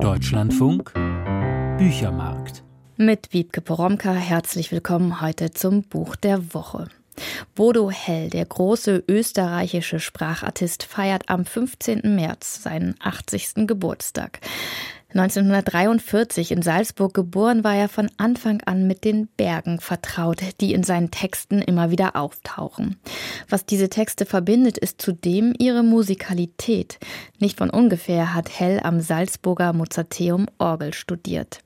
[0.00, 0.92] Deutschlandfunk
[1.78, 2.64] Büchermarkt.
[2.96, 6.88] Mit Wiebke Poromka herzlich willkommen heute zum Buch der Woche.
[7.54, 12.14] Bodo Hell, der große österreichische Sprachartist, feiert am 15.
[12.14, 13.66] März seinen 80.
[13.66, 14.40] Geburtstag.
[15.14, 20.84] 1943 in Salzburg geboren, war er von Anfang an mit den Bergen vertraut, die in
[20.84, 22.96] seinen Texten immer wieder auftauchen.
[23.48, 26.98] Was diese Texte verbindet, ist zudem ihre Musikalität.
[27.38, 31.60] Nicht von ungefähr hat Hell am Salzburger Mozarteum Orgel studiert.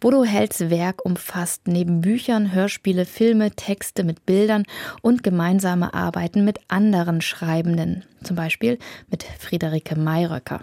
[0.00, 4.64] Bodo Hells Werk umfasst neben Büchern, Hörspiele, Filme, Texte mit Bildern
[5.00, 10.60] und gemeinsame Arbeiten mit anderen Schreibenden, zum Beispiel mit Friederike Mayröcker.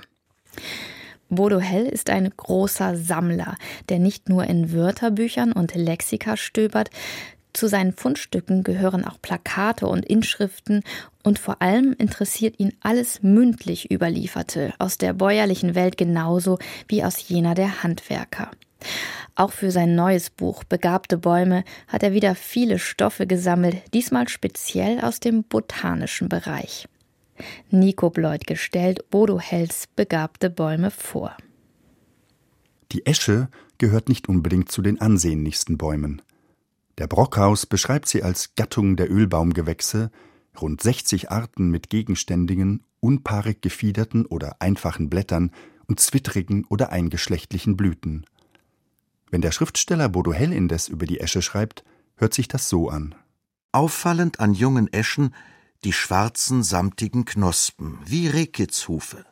[1.32, 3.56] Bodo Hell ist ein großer Sammler,
[3.88, 6.90] der nicht nur in Wörterbüchern und Lexika stöbert,
[7.54, 10.84] zu seinen Fundstücken gehören auch Plakate und Inschriften
[11.24, 17.28] und vor allem interessiert ihn alles mündlich überlieferte, aus der bäuerlichen Welt genauso wie aus
[17.28, 18.52] jener der Handwerker.
[19.36, 25.00] Auch für sein neues Buch Begabte Bäume hat er wieder viele Stoffe gesammelt, diesmal speziell
[25.02, 26.88] aus dem botanischen Bereich.
[27.70, 31.36] Nico Bleutke stellt Bodo Hells begabte Bäume vor.
[32.92, 36.22] Die Esche gehört nicht unbedingt zu den ansehnlichsten Bäumen.
[36.98, 40.12] Der Brockhaus beschreibt sie als Gattung der Ölbaumgewächse,
[40.60, 45.52] rund 60 Arten mit gegenständigen, unpaarig gefiederten oder einfachen Blättern
[45.88, 48.26] und zwittrigen oder eingeschlechtlichen Blüten.
[49.30, 51.84] Wenn der Schriftsteller Bodo Hell indes über die Esche schreibt,
[52.18, 53.16] hört sich das so an.
[53.72, 55.34] Auffallend an jungen Eschen
[55.84, 59.26] die schwarzen, samtigen Knospen, wie Rehkitzhufe.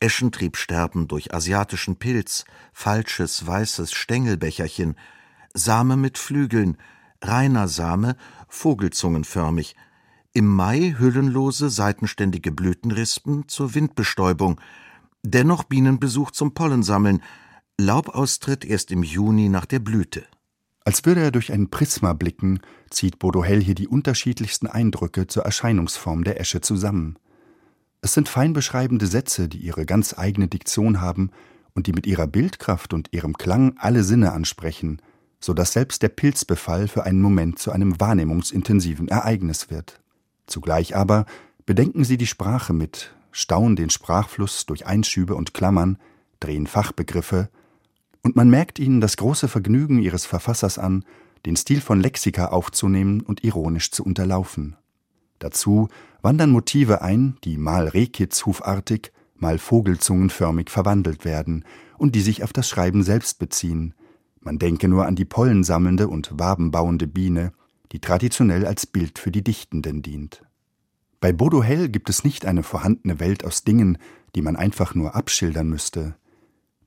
[0.00, 4.96] Eschentriebsterben durch asiatischen Pilz, falsches, weißes Stängelbecherchen,
[5.52, 6.78] Same mit Flügeln,
[7.20, 8.16] reiner Same,
[8.48, 9.76] vogelzungenförmig,
[10.32, 14.60] im Mai hüllenlose, seitenständige Blütenrispen zur Windbestäubung,
[15.22, 17.22] dennoch Bienenbesuch zum Pollensammeln,
[17.78, 20.26] Laubaustritt erst im Juni nach der Blüte.
[20.90, 22.58] Als würde er durch ein Prisma blicken,
[22.90, 27.16] zieht Bodo Hell hier die unterschiedlichsten Eindrücke zur Erscheinungsform der Esche zusammen.
[28.00, 31.30] Es sind fein beschreibende Sätze, die ihre ganz eigene Diktion haben
[31.74, 35.00] und die mit ihrer Bildkraft und ihrem Klang alle Sinne ansprechen,
[35.38, 40.00] so dass selbst der Pilzbefall für einen Moment zu einem wahrnehmungsintensiven Ereignis wird.
[40.48, 41.24] Zugleich aber
[41.66, 45.98] bedenken sie die Sprache mit, stauen den Sprachfluss durch Einschübe und Klammern,
[46.40, 47.48] drehen Fachbegriffe,
[48.22, 51.04] und man merkt ihnen das große Vergnügen ihres Verfassers an,
[51.46, 54.76] den Stil von Lexika aufzunehmen und ironisch zu unterlaufen.
[55.38, 55.88] Dazu
[56.20, 61.64] wandern Motive ein, die mal rehkitzhufartig, mal vogelzungenförmig verwandelt werden
[61.96, 63.94] und die sich auf das Schreiben selbst beziehen.
[64.40, 67.52] Man denke nur an die pollensammelnde und wabenbauende Biene,
[67.92, 70.42] die traditionell als Bild für die Dichtenden dient.
[71.20, 73.98] Bei Bodo Hell gibt es nicht eine vorhandene Welt aus Dingen,
[74.34, 76.16] die man einfach nur abschildern müsste.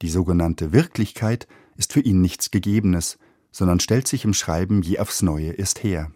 [0.04, 1.48] Die sogenannte Wirklichkeit
[1.78, 3.18] ist für ihn nichts Gegebenes,
[3.54, 6.12] sondern stellt sich im Schreiben je aufs Neue erst her.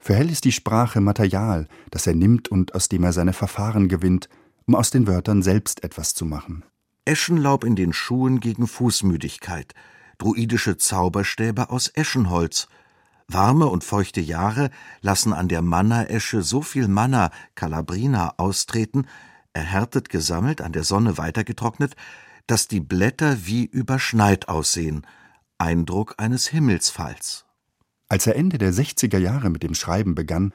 [0.00, 3.86] Für Hell ist die Sprache Material, das er nimmt und aus dem er seine Verfahren
[3.86, 4.28] gewinnt,
[4.66, 6.64] um aus den Wörtern selbst etwas zu machen.
[7.04, 9.72] Eschenlaub in den Schuhen gegen Fußmüdigkeit,
[10.18, 12.66] druidische Zauberstäbe aus Eschenholz.
[13.28, 14.70] Warme und feuchte Jahre
[15.00, 19.06] lassen an der Manna-Esche so viel Manna, Calabrina, austreten,
[19.52, 21.94] erhärtet gesammelt, an der Sonne weitergetrocknet,
[22.46, 25.06] dass die Blätter wie überschneit aussehen,
[25.58, 27.46] Eindruck eines Himmelsfalls.
[28.08, 30.52] Als er Ende der 60er Jahre mit dem Schreiben begann,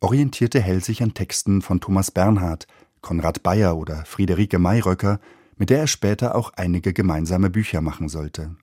[0.00, 2.66] orientierte Hell sich an Texten von Thomas Bernhard,
[3.00, 5.20] Konrad Bayer oder Friederike Mayröcker,
[5.56, 8.56] mit der er später auch einige gemeinsame Bücher machen sollte.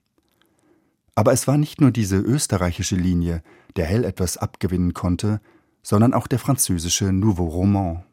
[1.13, 3.41] Aber es war nicht nur diese österreichische Linie,
[3.77, 5.39] der Hell etwas abgewinnen konnte,
[5.81, 8.03] sondern auch der französische Nouveau Roman.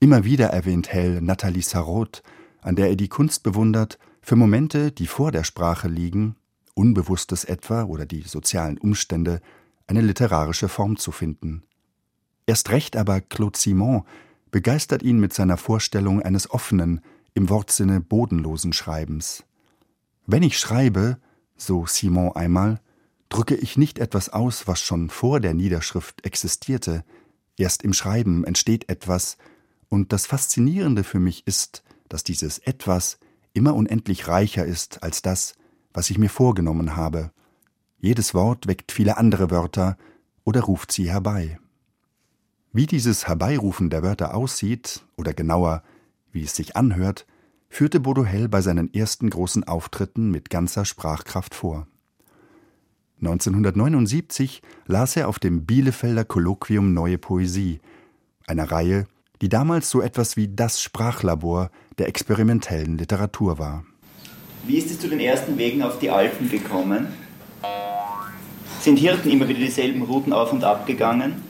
[0.00, 2.22] Immer wieder erwähnt Hell Nathalie Sarraute,
[2.64, 6.34] an der er die Kunst bewundert, für Momente, die vor der Sprache liegen,
[6.74, 9.40] Unbewusstes etwa oder die sozialen Umstände,
[9.86, 11.62] eine literarische Form zu finden.
[12.46, 14.04] Erst recht aber Claude Simon
[14.50, 17.00] begeistert ihn mit seiner Vorstellung eines offenen,
[17.34, 19.44] im Wortsinne bodenlosen Schreibens.
[20.26, 21.18] Wenn ich schreibe,
[21.56, 22.80] so Simon einmal,
[23.28, 27.04] drücke ich nicht etwas aus, was schon vor der Niederschrift existierte,
[27.58, 29.36] erst im Schreiben entsteht etwas,
[29.90, 31.84] und das Faszinierende für mich ist,
[32.14, 33.18] dass dieses etwas
[33.54, 35.56] immer unendlich reicher ist als das,
[35.92, 37.32] was ich mir vorgenommen habe.
[37.98, 39.96] Jedes Wort weckt viele andere Wörter
[40.44, 41.58] oder ruft sie herbei.
[42.72, 45.82] Wie dieses Herbeirufen der Wörter aussieht, oder genauer,
[46.30, 47.26] wie es sich anhört,
[47.68, 51.88] führte Bodo Hell bei seinen ersten großen Auftritten mit ganzer Sprachkraft vor.
[53.22, 57.80] 1979 las er auf dem Bielefelder Kolloquium Neue Poesie,
[58.46, 59.08] einer Reihe,
[59.44, 63.84] die damals so etwas wie das Sprachlabor der experimentellen Literatur war.
[64.66, 67.08] Wie ist es zu den ersten Wegen auf die Alpen gekommen?
[68.80, 71.42] Sind Hirten immer wieder dieselben Routen auf und ab gegangen?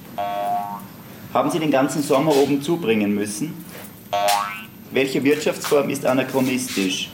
[1.33, 3.55] Haben sie den ganzen Sommer oben zubringen müssen?
[4.91, 7.13] Welche Wirtschaftsform ist anachronistisch?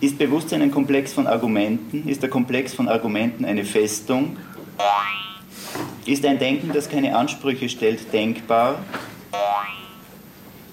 [0.00, 2.08] Ist Bewusstsein ein Komplex von Argumenten?
[2.08, 4.38] Ist der Komplex von Argumenten eine Festung?
[6.06, 8.78] Ist ein Denken, das keine Ansprüche stellt, denkbar?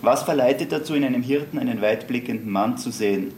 [0.01, 3.33] Was verleitet dazu, in einem Hirten einen weitblickenden Mann zu sehen?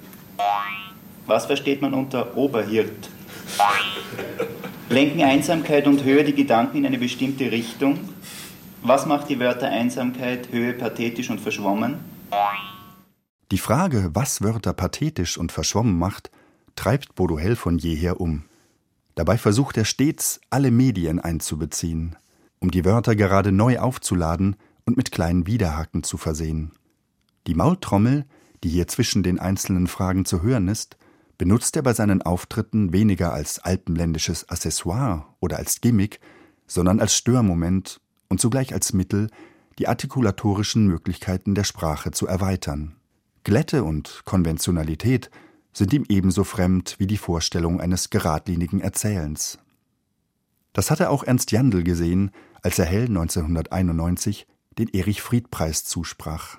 [1.26, 3.10] Was versteht man unter Oberhirt?
[4.90, 8.00] Lenken Einsamkeit und Höhe die Gedanken in eine bestimmte Richtung?
[8.84, 12.00] Was macht die Wörter Einsamkeit, Höhe pathetisch und verschwommen?
[13.52, 16.32] Die Frage, was Wörter pathetisch und verschwommen macht,
[16.76, 18.44] treibt Bodo Hell von jeher um.
[19.16, 22.16] Dabei versucht er stets, alle Medien einzubeziehen,
[22.60, 26.72] um die Wörter gerade neu aufzuladen und mit kleinen Widerhaken zu versehen.
[27.46, 28.26] Die Maultrommel,
[28.64, 30.98] die hier zwischen den einzelnen Fragen zu hören ist,
[31.38, 36.20] benutzt er bei seinen Auftritten weniger als alpenländisches Accessoire oder als Gimmick,
[36.66, 39.30] sondern als Störmoment und zugleich als Mittel,
[39.78, 42.96] die artikulatorischen Möglichkeiten der Sprache zu erweitern.
[43.44, 45.30] Glätte und Konventionalität
[45.72, 49.60] sind ihm ebenso fremd wie die Vorstellung eines geradlinigen Erzählens.
[50.74, 52.32] Das hatte auch Ernst Jandl gesehen,
[52.62, 56.58] als er Hell 1991 den Erich-Fried-Preis zusprach.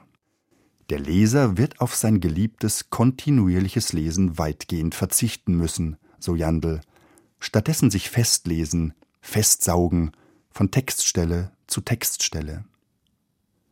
[0.91, 6.81] Der Leser wird auf sein geliebtes kontinuierliches Lesen weitgehend verzichten müssen, so Jandl,
[7.41, 10.13] stattdessen sich festlesen, festsaugen,
[10.51, 12.65] von Textstelle zu Textstelle.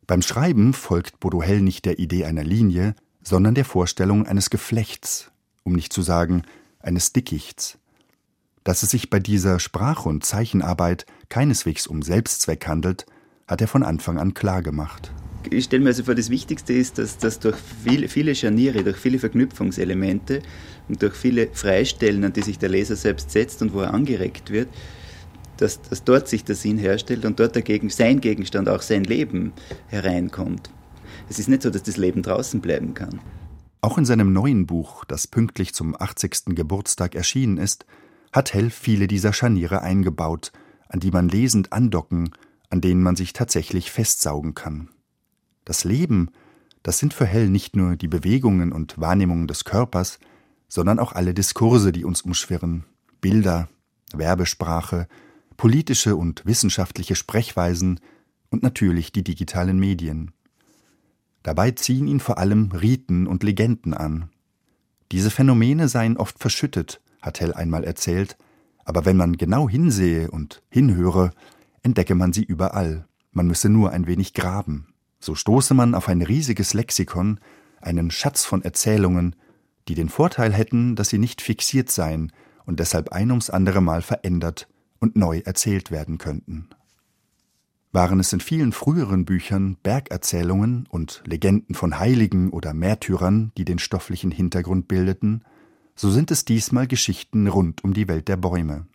[0.07, 2.95] Beim Schreiben folgt Bodo Hell nicht der Idee einer Linie,
[3.25, 5.33] sondern der Vorstellung eines Geflechts,
[5.65, 6.43] um nicht zu sagen
[6.79, 7.79] eines Dickichts.
[8.63, 13.07] Dass es sich bei dieser Sprach- und Zeichenarbeit keineswegs um Selbstzweck handelt,
[13.47, 15.13] hat er von Anfang an klar gemacht.
[15.51, 18.97] Ich stelle mir also vor, das Wichtigste ist, dass, dass durch viele, viele Scharniere, durch
[18.97, 20.43] viele Verknüpfungselemente
[20.89, 24.51] und durch viele Freistellen, an die sich der Leser selbst setzt und wo er angeregt
[24.51, 24.69] wird,
[25.57, 29.53] dass, dass dort sich der Sinn herstellt und dort dagegen sein Gegenstand, auch sein Leben
[29.87, 30.71] hereinkommt.
[31.29, 33.21] Es ist nicht so, dass das Leben draußen bleiben kann.
[33.81, 36.57] Auch in seinem neuen Buch, das pünktlich zum 80.
[36.57, 37.87] Geburtstag erschienen ist,
[38.33, 40.51] hat Hell viele dieser Scharniere eingebaut,
[40.89, 42.31] an die man lesend andocken,
[42.71, 44.89] an denen man sich tatsächlich festsaugen kann.
[45.65, 46.31] Das Leben,
[46.83, 50.19] das sind für Hell nicht nur die Bewegungen und Wahrnehmungen des Körpers,
[50.69, 52.85] sondern auch alle Diskurse, die uns umschwirren,
[53.21, 53.69] Bilder,
[54.13, 55.09] Werbesprache,
[55.57, 58.01] politische und wissenschaftliche Sprechweisen
[58.51, 60.33] und natürlich die digitalen Medien.
[61.43, 64.31] Dabei ziehen ihn vor allem Riten und Legenden an.
[65.13, 68.37] Diese Phänomene seien oft verschüttet, hat Hell einmal erzählt,
[68.85, 71.33] aber wenn man genau hinsehe und hinhöre,
[71.87, 73.07] entdecke man sie überall.
[73.33, 74.89] Man müsse nur ein wenig graben.
[75.19, 77.41] So stoße man auf ein riesiges Lexikon,
[77.81, 79.35] einen Schatz von Erzählungen,
[79.89, 82.33] die den Vorteil hätten, dass sie nicht fixiert seien
[82.67, 84.69] und deshalb ein ums andere Mal verändert
[84.99, 86.69] und neu erzählt werden könnten
[87.97, 93.79] waren es in vielen früheren Büchern Bergerzählungen und Legenden von Heiligen oder Märtyrern, die den
[93.79, 95.43] stofflichen Hintergrund bildeten,
[95.95, 98.87] so sind es diesmal Geschichten rund um die Welt der Bäume.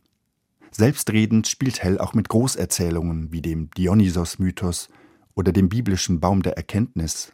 [0.71, 4.89] Selbstredend spielt Hell auch mit Großerzählungen wie dem Dionysos-Mythos
[5.35, 7.33] oder dem biblischen Baum der Erkenntnis.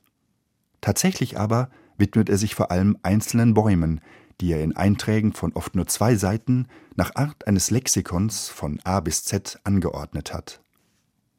[0.81, 4.01] Tatsächlich aber widmet er sich vor allem einzelnen Bäumen,
[4.41, 8.99] die er in Einträgen von oft nur zwei Seiten nach Art eines Lexikons von A
[8.99, 10.61] bis Z angeordnet hat.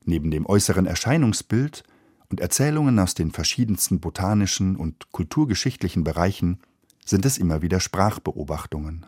[0.05, 1.85] Neben dem äußeren Erscheinungsbild
[2.29, 6.61] und Erzählungen aus den verschiedensten botanischen und kulturgeschichtlichen Bereichen
[7.05, 9.07] sind es immer wieder Sprachbeobachtungen.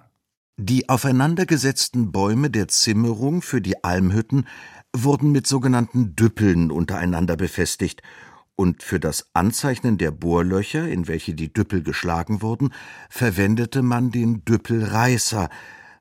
[0.62, 4.46] Die aufeinandergesetzten Bäume der Zimmerung für die Almhütten
[4.94, 8.02] wurden mit sogenannten Düppeln untereinander befestigt,
[8.56, 12.74] und für das Anzeichnen der Bohrlöcher, in welche die Düppel geschlagen wurden,
[13.08, 15.48] verwendete man den Düppelreißer.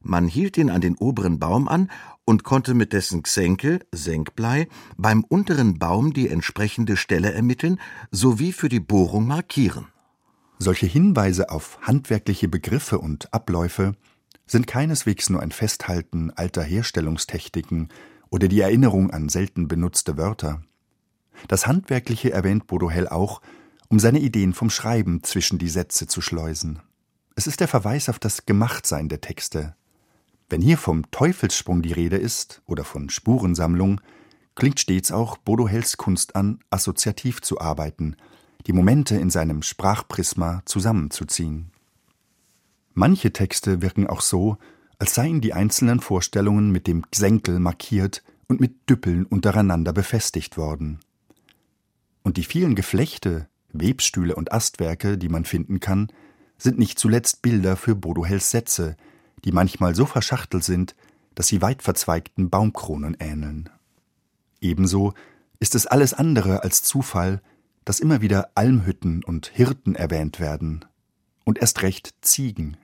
[0.02, 1.90] Man hielt ihn an den oberen Baum an
[2.26, 7.80] und konnte mit dessen Xenkel, Senkblei, beim unteren Baum die entsprechende Stelle ermitteln
[8.12, 9.88] sowie für die Bohrung markieren.
[10.58, 13.96] Solche Hinweise auf handwerkliche Begriffe und Abläufe
[14.50, 17.90] sind keineswegs nur ein Festhalten alter Herstellungstechniken
[18.30, 20.62] oder die Erinnerung an selten benutzte Wörter.
[21.48, 23.42] Das Handwerkliche erwähnt Bodo Hell auch,
[23.88, 26.80] um seine Ideen vom Schreiben zwischen die Sätze zu schleusen.
[27.36, 29.76] Es ist der Verweis auf das Gemachtsein der Texte,
[30.50, 34.02] wenn hier vom Teufelssprung die Rede ist oder von Spurensammlung,
[34.56, 38.16] klingt stets auch Bodo Hells Kunst an, assoziativ zu arbeiten,
[38.66, 41.72] die Momente in seinem Sprachprisma zusammenzuziehen.
[43.00, 44.58] Manche Texte wirken auch so,
[44.98, 51.00] als seien die einzelnen Vorstellungen mit dem Gsenkel markiert und mit Düppeln untereinander befestigt worden.
[52.24, 56.12] Und die vielen Geflechte, Webstühle und Astwerke, die man finden kann,
[56.58, 58.98] sind nicht zuletzt Bilder für Bodohels Sätze,
[59.46, 60.94] die manchmal so verschachtelt sind,
[61.36, 63.70] dass sie weit verzweigten Baumkronen ähneln.
[64.60, 65.14] Ebenso
[65.62, 67.42] ist es alles andere als Zufall,
[67.86, 70.84] dass immer wieder Almhütten und Hirten erwähnt werden
[71.46, 72.76] und erst recht Ziegen.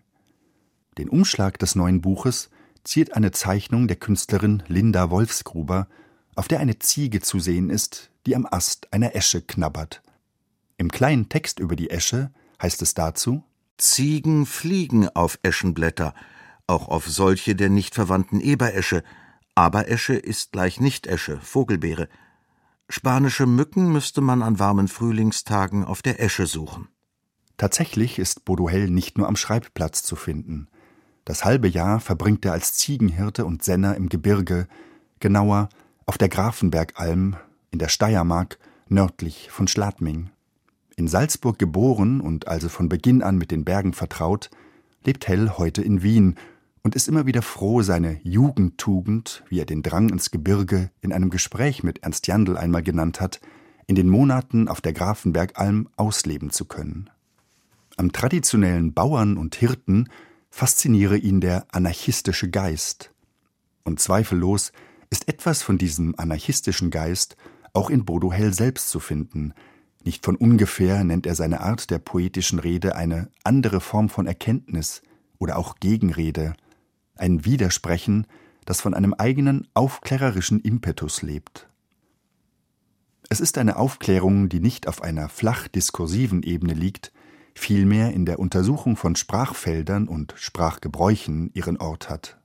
[0.97, 2.49] Den Umschlag des neuen Buches
[2.83, 5.87] ziert eine Zeichnung der Künstlerin Linda Wolfsgruber,
[6.35, 10.01] auf der eine Ziege zu sehen ist, die am Ast einer Esche knabbert.
[10.77, 13.43] Im kleinen Text über die Esche heißt es dazu
[13.77, 16.13] Ziegen fliegen auf Eschenblätter,
[16.65, 19.03] auch auf solche der nicht verwandten Eberesche.
[19.53, 22.07] Aberesche ist gleich Nichtesche, Vogelbeere.
[22.87, 26.87] Spanische Mücken müsste man an warmen Frühlingstagen auf der Esche suchen.
[27.57, 30.67] Tatsächlich ist Boduhel nicht nur am Schreibplatz zu finden.
[31.25, 34.67] Das halbe Jahr verbringt er als Ziegenhirte und Senner im Gebirge,
[35.20, 35.70] genauer
[36.05, 37.36] auf der Grafenbergalm
[37.72, 40.29] in der Steiermark nördlich von Schladming.
[40.96, 44.51] In Salzburg geboren und also von Beginn an mit den Bergen vertraut,
[45.03, 46.36] lebt Hell heute in Wien
[46.84, 51.32] und ist immer wieder froh, seine Jugendtugend, wie er den Drang ins Gebirge in einem
[51.32, 53.41] Gespräch mit Ernst Jandl einmal genannt hat,
[53.88, 57.10] in den Monaten auf der Grafenbergalm ausleben zu können.
[57.98, 60.08] Am traditionellen Bauern und Hirten
[60.55, 63.12] fasziniere ihn der anarchistische Geist.
[63.83, 64.71] Und zweifellos
[65.09, 67.35] ist etwas von diesem anarchistischen Geist
[67.74, 69.53] auch in Bodo Hell selbst zu finden.
[70.05, 75.01] Nicht von ungefähr nennt er seine Art der poetischen Rede eine andere Form von Erkenntnis
[75.39, 76.55] oder auch Gegenrede,
[77.15, 78.25] ein Widersprechen,
[78.63, 81.67] das von einem eigenen aufklärerischen Impetus lebt.
[83.27, 87.12] Es ist eine Aufklärung, die nicht auf einer flach diskursiven Ebene liegt,
[87.55, 92.38] vielmehr in der Untersuchung von Sprachfeldern und Sprachgebräuchen ihren Ort hat.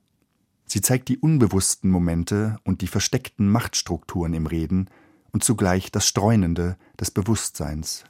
[0.66, 4.88] Sie zeigt die unbewussten Momente und die versteckten Machtstrukturen im Reden
[5.32, 8.04] und zugleich das Streunende des Bewusstseins.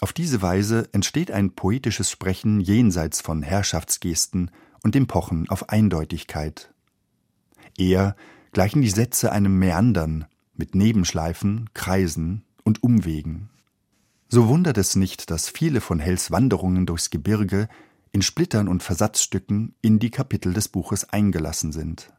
[0.00, 4.50] Auf diese Weise entsteht ein poetisches Sprechen jenseits von Herrschaftsgesten
[4.82, 6.74] und dem Pochen auf Eindeutigkeit.
[7.78, 8.16] Eher
[8.52, 13.48] gleichen die Sätze einem Meandern mit Nebenschleifen, Kreisen und Umwegen.
[14.34, 17.68] So wundert es nicht, dass viele von Hells Wanderungen durchs Gebirge
[18.10, 22.12] in Splittern und Versatzstücken in die Kapitel des Buches eingelassen sind.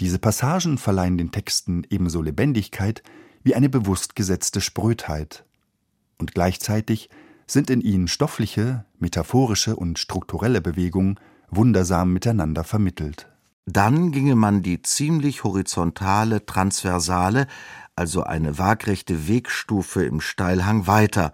[0.00, 3.02] Diese Passagen verleihen den Texten ebenso Lebendigkeit
[3.42, 5.46] wie eine bewusst gesetzte Sprödheit.
[6.18, 7.08] Und gleichzeitig
[7.46, 11.18] sind in ihnen stoffliche, metaphorische und strukturelle Bewegungen
[11.48, 13.32] wundersam miteinander vermittelt.
[13.64, 17.46] Dann ginge man die ziemlich horizontale, transversale,
[17.96, 21.32] also eine waagrechte Wegstufe im Steilhang weiter.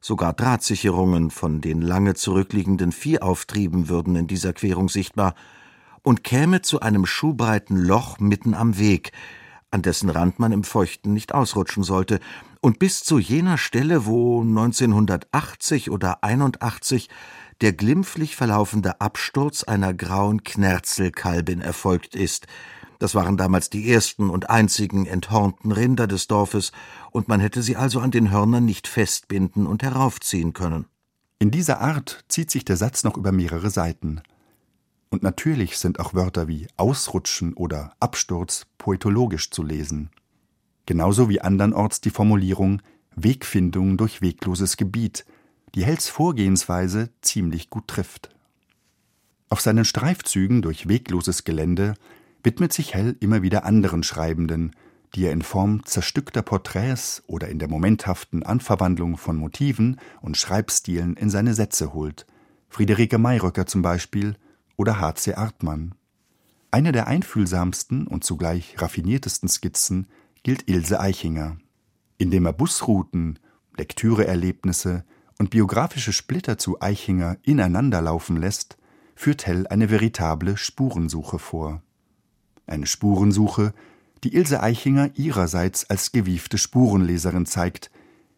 [0.00, 5.34] Sogar Drahtsicherungen von den lange zurückliegenden Viehauftrieben würden in dieser Querung sichtbar
[6.02, 9.10] und käme zu einem schuhbreiten Loch mitten am Weg,
[9.72, 12.20] an dessen Rand man im Feuchten nicht ausrutschen sollte,
[12.60, 17.08] und bis zu jener Stelle, wo 1980 oder 81
[17.60, 22.46] der glimpflich verlaufende Absturz einer grauen Knerzelkalbin erfolgt ist,
[22.98, 26.72] das waren damals die ersten und einzigen enthornten Rinder des Dorfes,
[27.10, 30.86] und man hätte sie also an den Hörnern nicht festbinden und heraufziehen können.
[31.38, 34.22] In dieser Art zieht sich der Satz noch über mehrere Seiten.
[35.10, 40.10] Und natürlich sind auch Wörter wie Ausrutschen oder Absturz poetologisch zu lesen.
[40.86, 42.80] Genauso wie andernorts die Formulierung
[43.16, 45.24] Wegfindung durch wegloses Gebiet,
[45.74, 48.28] die Hells Vorgehensweise ziemlich gut trifft.
[49.48, 51.94] Auf seinen Streifzügen durch wegloses Gelände
[52.42, 54.72] widmet sich Hell immer wieder anderen Schreibenden,
[55.14, 61.16] die er in Form zerstückter Porträts oder in der momenthaften Anverwandlung von Motiven und Schreibstilen
[61.16, 62.26] in seine Sätze holt,
[62.68, 64.36] Friederike Mayröcker zum Beispiel
[64.76, 65.34] oder H.C.
[65.34, 65.94] Artmann.
[66.70, 70.08] Eine der einfühlsamsten und zugleich raffiniertesten Skizzen
[70.42, 71.56] gilt Ilse Eichinger.
[72.18, 73.38] Indem er Busrouten,
[73.76, 75.04] Lektüreerlebnisse
[75.38, 78.76] und biografische Splitter zu Eichinger ineinanderlaufen lässt,
[79.14, 81.82] führt Hell eine veritable Spurensuche vor
[82.66, 83.72] eine Spurensuche,
[84.24, 87.90] die Ilse Eichinger ihrerseits als gewiefte Spurenleserin zeigt,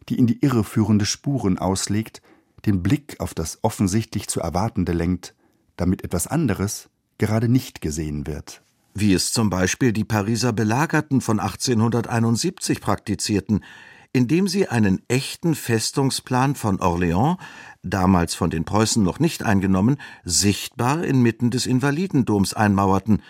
[0.09, 2.21] die in die irreführende Spuren auslegt,
[2.65, 5.33] den Blick auf das offensichtlich zu Erwartende lenkt,
[5.77, 8.61] damit etwas anderes gerade nicht gesehen wird.
[8.93, 13.63] Wie es zum Beispiel die Pariser Belagerten von 1871 praktizierten,
[14.11, 17.37] indem sie einen echten Festungsplan von Orléans,
[17.83, 23.21] damals von den Preußen noch nicht eingenommen, sichtbar inmitten des Invalidendoms einmauerten,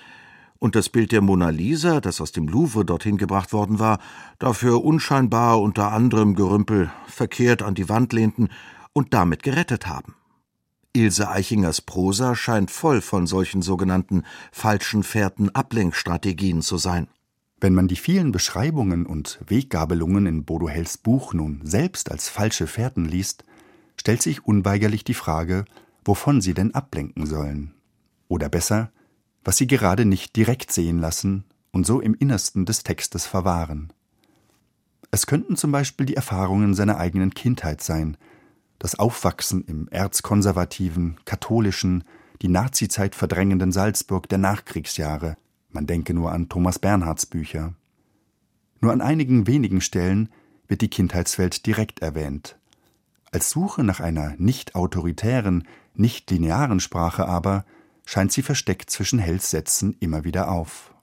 [0.60, 4.00] und das Bild der Mona Lisa, das aus dem Louvre dorthin gebracht worden war,
[4.38, 8.50] dafür unscheinbar unter anderem Gerümpel verkehrt an die Wand lehnten
[8.94, 10.16] und damit gerettet haben.
[10.94, 17.08] Ilse Eichingers Prosa scheint voll von solchen sogenannten falschen Fährten Ablenkstrategien zu sein.
[17.62, 22.68] Wenn man die vielen Beschreibungen und Weggabelungen in Bodo Hells Buch nun selbst als falsche
[22.68, 23.44] Fährten liest,
[23.98, 25.66] stellt sich unweigerlich die Frage,
[26.06, 27.74] wovon sie denn ablenken sollen.
[28.28, 28.92] Oder besser,
[29.50, 33.92] was sie gerade nicht direkt sehen lassen und so im Innersten des Textes verwahren.
[35.10, 38.16] Es könnten zum Beispiel die Erfahrungen seiner eigenen Kindheit sein,
[38.78, 42.04] das Aufwachsen im erzkonservativen, katholischen,
[42.44, 45.36] die Nazizeit verdrängenden Salzburg der Nachkriegsjahre.
[45.72, 47.74] Man denke nur an Thomas Bernhards Bücher.
[48.82, 50.30] Nur an einigen wenigen Stellen
[50.68, 52.60] wird die Kindheitswelt direkt erwähnt.
[53.32, 57.66] Als Suche nach einer nicht autoritären, nicht linearen Sprache aber
[58.10, 60.96] scheint sie versteckt zwischen Hells Sätzen immer wieder auf.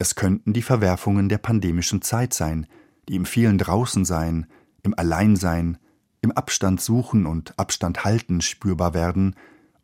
[0.00, 2.66] Es könnten die Verwerfungen der pandemischen Zeit sein,
[3.08, 4.46] die im vielen Draußensein,
[4.82, 5.78] im Alleinsein,
[6.20, 9.36] im Abstand suchen und Abstand halten spürbar werden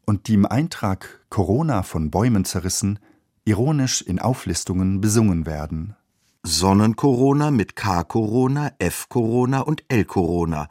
[0.04, 2.98] und die im Eintrag Corona von Bäumen zerrissen
[3.44, 5.94] ironisch in Auflistungen besungen werden.
[6.42, 10.68] Sonnencorona mit K-Corona, F-Corona und L-Corona.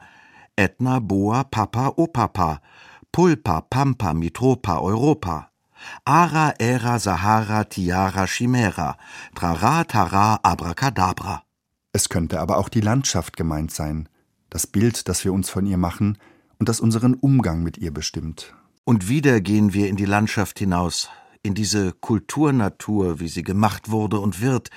[0.54, 2.60] Etna, Boa, Papa, Opapa.
[3.12, 5.50] Pulpa, Pampa, Mitropa, Europa.
[6.04, 8.96] Ara, Era, Sahara, Tiara, Chimera.
[9.34, 11.42] Trara, Tara, Abracadabra.
[11.92, 14.08] Es könnte aber auch die Landschaft gemeint sein,
[14.50, 16.18] das Bild, das wir uns von ihr machen
[16.58, 18.54] und das unseren Umgang mit ihr bestimmt.
[18.84, 21.08] Und wieder gehen wir in die Landschaft hinaus,
[21.42, 24.70] in diese Kulturnatur, wie sie gemacht wurde und wird,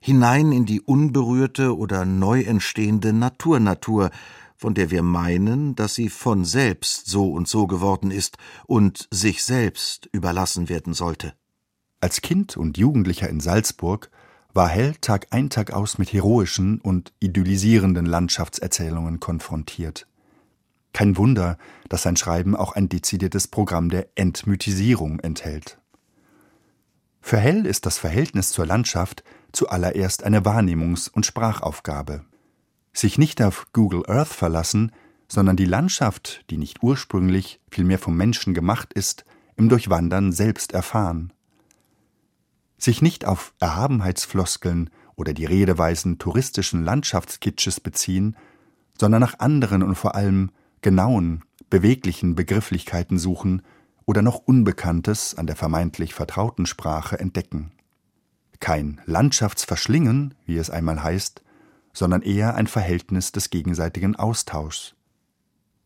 [0.00, 4.10] hinein in die unberührte oder neu entstehende Naturnatur,
[4.58, 8.36] von der wir meinen, dass sie von selbst so und so geworden ist
[8.66, 11.32] und sich selbst überlassen werden sollte.
[12.00, 14.10] Als Kind und Jugendlicher in Salzburg
[14.52, 20.08] war Hell Tag ein Tag aus mit heroischen und idyllisierenden Landschaftserzählungen konfrontiert.
[20.92, 21.56] Kein Wunder,
[21.88, 25.78] dass sein Schreiben auch ein dezidiertes Programm der Entmythisierung enthält.
[27.20, 29.22] Für Hell ist das Verhältnis zur Landschaft
[29.52, 32.24] zuallererst eine Wahrnehmungs- und Sprachaufgabe.
[32.92, 34.92] Sich nicht auf Google Earth verlassen,
[35.28, 39.24] sondern die Landschaft, die nicht ursprünglich, vielmehr vom Menschen gemacht ist,
[39.56, 41.32] im Durchwandern selbst erfahren.
[42.78, 48.36] Sich nicht auf Erhabenheitsfloskeln oder die Redeweisen touristischen Landschaftskitsches beziehen,
[48.98, 53.62] sondern nach anderen und vor allem genauen, beweglichen Begrifflichkeiten suchen
[54.06, 57.72] oder noch Unbekanntes an der vermeintlich vertrauten Sprache entdecken.
[58.60, 61.42] Kein Landschaftsverschlingen, wie es einmal heißt,
[61.98, 64.94] sondern eher ein Verhältnis des gegenseitigen Austauschs.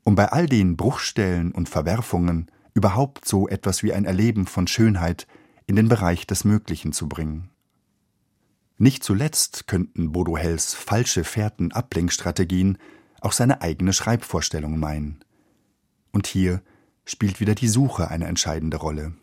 [0.04, 5.26] Um bei all den Bruchstellen und Verwerfungen überhaupt so etwas wie ein Erleben von Schönheit
[5.64, 7.48] in den Bereich des Möglichen zu bringen.
[8.76, 12.76] Nicht zuletzt könnten Bodo Hells falsche Fährten-Ablenkstrategien
[13.22, 15.24] auch seine eigene Schreibvorstellung meinen.
[16.12, 16.60] Und hier
[17.06, 19.14] spielt wieder die Suche eine entscheidende Rolle.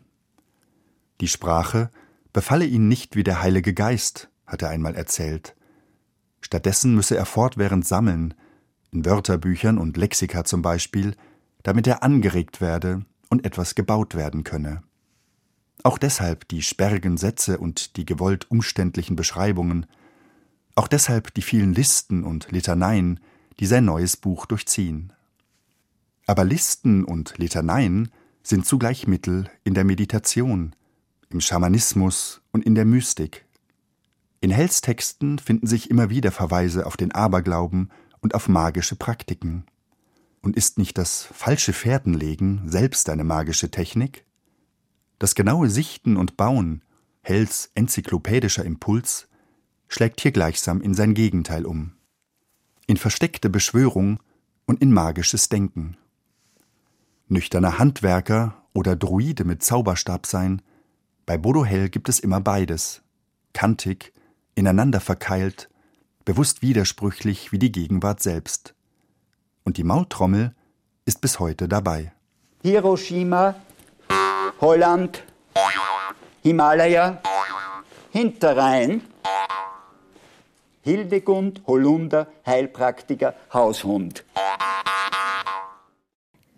[1.21, 1.91] Die Sprache
[2.33, 5.55] befalle ihn nicht wie der Heilige Geist, hat er einmal erzählt.
[6.41, 8.33] Stattdessen müsse er fortwährend sammeln,
[8.91, 11.15] in Wörterbüchern und Lexika zum Beispiel,
[11.63, 14.81] damit er angeregt werde und etwas gebaut werden könne.
[15.83, 19.85] Auch deshalb die sperrigen Sätze und die gewollt umständlichen Beschreibungen,
[20.75, 23.19] auch deshalb die vielen Listen und Litaneien,
[23.59, 25.13] die sein neues Buch durchziehen.
[26.25, 28.11] Aber Listen und Litaneien
[28.43, 30.75] sind zugleich Mittel in der Meditation,
[31.29, 33.45] im Schamanismus und in der Mystik.
[34.41, 39.65] In Hells Texten finden sich immer wieder Verweise auf den Aberglauben und auf magische Praktiken.
[40.41, 44.25] Und ist nicht das falsche Fährtenlegen selbst eine magische Technik?
[45.17, 46.83] Das genaue Sichten und Bauen,
[47.21, 49.27] Hells enzyklopädischer Impuls,
[49.89, 51.93] schlägt hier gleichsam in sein Gegenteil um.
[52.87, 54.19] In versteckte Beschwörung
[54.65, 55.97] und in magisches Denken
[57.29, 60.61] nüchterner Handwerker oder Druide mit Zauberstab sein,
[61.25, 63.01] bei Bodo Hell gibt es immer beides,
[63.53, 64.13] kantig,
[64.59, 65.69] ineinander verkeilt,
[66.25, 68.75] bewusst widersprüchlich wie die Gegenwart selbst.
[69.63, 70.53] Und die Maultrommel
[71.05, 72.11] ist bis heute dabei.
[72.61, 73.55] Hiroshima,
[74.59, 75.23] Holland,
[76.43, 77.21] Himalaya,
[78.11, 79.01] Hinterrhein,
[80.81, 84.25] Hildegund, Holunder, Heilpraktiker, Haushund.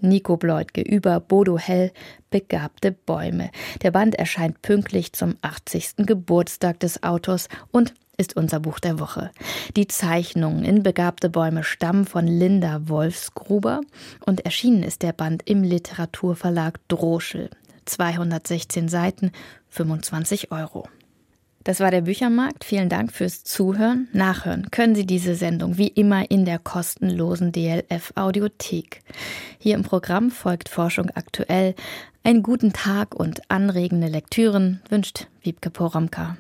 [0.02, 1.92] Nico Bleutke über Bodo Hell,
[2.30, 3.52] Begabte Bäume.
[3.82, 6.06] Der Band erscheint pünktlich zum 80.
[6.06, 9.32] Geburtstag des Autors und ist unser Buch der Woche.
[9.76, 13.82] Die Zeichnungen in Begabte Bäume stammen von Linda Wolfsgruber
[14.26, 17.50] und erschienen ist der Band im Literaturverlag Droschel.
[17.86, 19.32] 216 Seiten,
[19.70, 20.88] 25 Euro.
[21.64, 22.64] Das war der Büchermarkt.
[22.64, 24.08] Vielen Dank fürs Zuhören.
[24.14, 29.02] Nachhören können Sie diese Sendung wie immer in der kostenlosen DLF Audiothek.
[29.60, 31.76] Hier im Programm folgt Forschung aktuell.
[32.24, 36.38] Einen guten Tag und anregende Lektüren wünscht Wiebke Poromka.